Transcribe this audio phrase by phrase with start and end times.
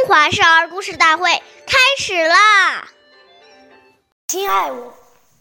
[0.00, 1.30] 中华少儿故事大会
[1.66, 2.88] 开始啦！
[4.28, 4.94] 亲爱我，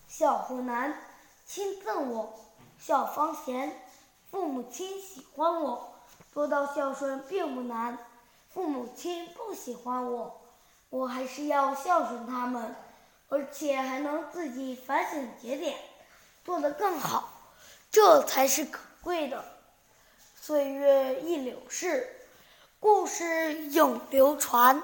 [0.10, 0.92] 孝河南；
[1.46, 2.38] 亲赠我，
[2.78, 3.82] 孝方贤。
[4.30, 5.96] 父母亲喜欢我，
[6.34, 7.96] 做到孝顺并不难；
[8.54, 10.42] 父母亲不喜欢我，
[10.90, 12.76] 我还是要孝顺他们，
[13.30, 15.78] 而且还能自己反省节点，
[16.44, 17.32] 做得更好，
[17.90, 19.42] 这才是可贵的。
[20.36, 22.18] 岁月易流逝。
[22.82, 24.82] 故事永流传。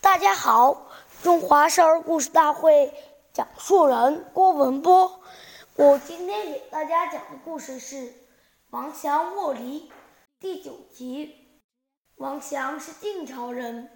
[0.00, 0.86] 大家好，
[1.20, 2.94] 中华少儿故事大会
[3.32, 5.20] 讲述人郭文波。
[5.74, 7.96] 我今天给大家讲的故事是
[8.70, 9.88] 《王祥卧离》
[10.38, 11.60] 第九集。
[12.14, 13.90] 王祥是晋朝人，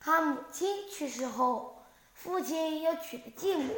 [0.00, 3.72] 他母亲去世后，父亲又娶了继母。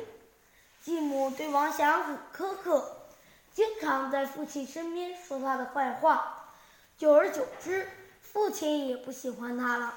[0.83, 3.09] 继母对王祥很苛刻，
[3.53, 6.49] 经常在父亲身边说他的坏话。
[6.97, 7.87] 久而久之，
[8.33, 9.95] 父亲也不喜欢他了，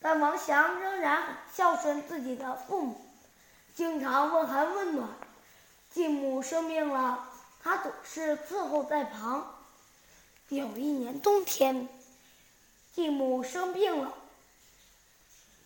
[0.00, 3.00] 但王祥仍然很孝顺自己的父母，
[3.74, 5.08] 经常问寒问暖。
[5.90, 7.26] 继母生病了，
[7.62, 9.52] 他总是伺候在旁。
[10.48, 11.88] 有一年冬天，
[12.92, 14.12] 继母生病了，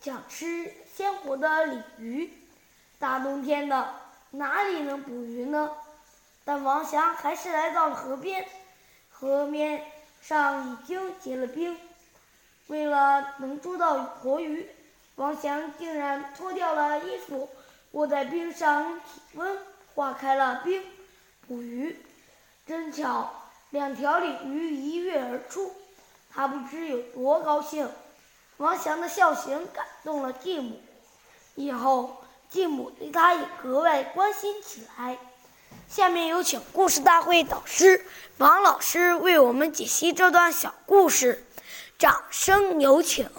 [0.01, 2.33] 想吃鲜活的鲤鱼。
[2.97, 3.93] 大冬天的，
[4.31, 5.71] 哪里能捕鱼呢？
[6.45, 8.47] 但王祥还是来到了河边，
[9.09, 9.85] 河面
[10.21, 11.77] 上已经结了冰。
[12.67, 14.67] 为了能捉到活鱼，
[15.15, 17.49] 王祥竟然脱掉了衣服，
[17.91, 19.57] 卧在冰上，体温
[19.93, 20.81] 化开了冰，
[21.47, 21.99] 捕鱼。
[22.65, 23.29] 真巧，
[23.71, 25.73] 两条鲤鱼一跃而出，
[26.33, 27.89] 他不知有多高兴。
[28.57, 30.79] 王祥的孝行感动了继母，
[31.55, 35.17] 以后继母对他也格外关心起来。
[35.89, 38.05] 下面有请故事大会导师
[38.37, 41.43] 王老师为我们解析这段小故事。
[42.01, 43.29] 掌声有请。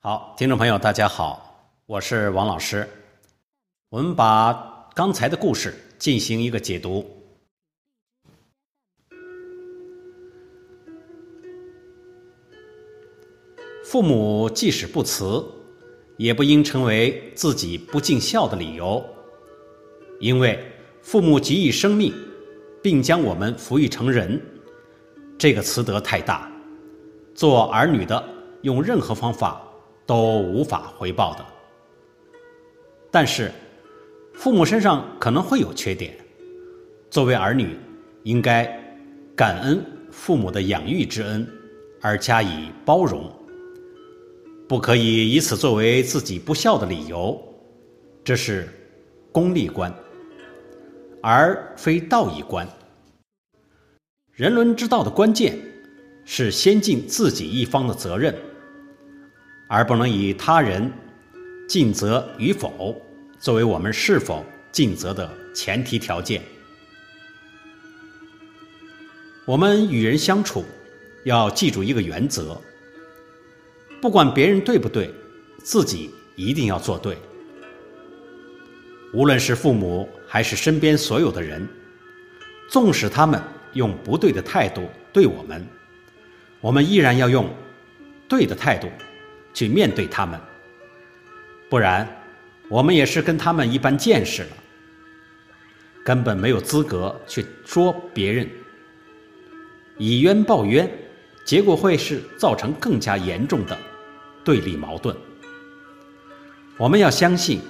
[0.00, 2.86] 好，听众朋友，大家好，我是王老师。
[3.88, 7.10] 我们把刚才的故事进行一个解读。
[13.82, 15.42] 父母即使不辞，
[16.18, 19.02] 也不应成为自己不尽孝的理由，
[20.20, 20.62] 因为
[21.00, 22.12] 父母给予生命，
[22.82, 24.52] 并将我们抚育成人。
[25.38, 26.50] 这个慈德太大，
[27.34, 28.22] 做儿女的
[28.62, 29.60] 用任何方法
[30.06, 31.44] 都无法回报的。
[33.10, 33.50] 但是，
[34.34, 36.16] 父母身上可能会有缺点，
[37.10, 37.78] 作为儿女，
[38.22, 38.66] 应该
[39.34, 41.46] 感恩父母的养育之恩，
[42.00, 43.30] 而加以包容，
[44.66, 47.38] 不可以以此作为自己不孝的理由。
[48.24, 48.68] 这是
[49.30, 49.94] 功利观，
[51.22, 52.66] 而非道义观。
[54.36, 55.58] 人伦之道的关键
[56.26, 58.36] 是先尽自己一方的责任，
[59.66, 60.92] 而不能以他人
[61.66, 63.00] 尽责与否
[63.38, 66.42] 作为我们是否尽责的前提条件。
[69.46, 70.62] 我们与人相处
[71.24, 72.60] 要记住一个原则：
[74.02, 75.10] 不管别人对不对，
[75.64, 77.16] 自己一定要做对。
[79.14, 81.66] 无论是父母还是身边所有的人，
[82.68, 83.42] 纵使他们。
[83.76, 85.64] 用不对的态度对我们，
[86.60, 87.48] 我们依然要用
[88.26, 88.90] 对的态度
[89.54, 90.40] 去面对他们，
[91.70, 92.08] 不然
[92.68, 94.48] 我们也是跟他们一般见识了，
[96.04, 98.48] 根本没有资格去说别人，
[99.98, 100.90] 以冤报冤，
[101.44, 103.78] 结果会是造成更加严重的
[104.42, 105.16] 对立矛盾。
[106.76, 107.60] 我们要相信，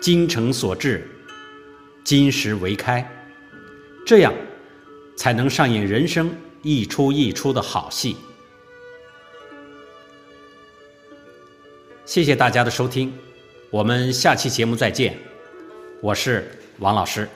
[0.00, 1.06] 精诚所至，
[2.04, 3.06] 金石为开，
[4.06, 4.32] 这样。
[5.16, 6.30] 才能上演人生
[6.62, 8.16] 一出一出的好戏。
[12.04, 13.12] 谢谢大家的收听，
[13.70, 15.18] 我们下期节目再见。
[16.00, 17.28] 我是王老师。